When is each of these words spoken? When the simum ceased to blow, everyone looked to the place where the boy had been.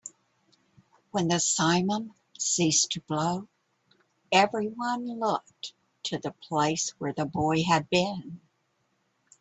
When 1.11 1.27
the 1.27 1.35
simum 1.35 2.15
ceased 2.35 2.93
to 2.93 3.01
blow, 3.01 3.47
everyone 4.31 5.05
looked 5.19 5.75
to 6.05 6.17
the 6.17 6.31
place 6.31 6.89
where 6.97 7.13
the 7.13 7.27
boy 7.27 7.61
had 7.61 7.87
been. 7.87 8.41